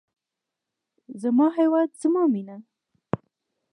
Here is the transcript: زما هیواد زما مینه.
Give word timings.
زما 1.21 1.47
هیواد 1.57 1.89
زما 2.01 2.23
مینه. 2.33 2.57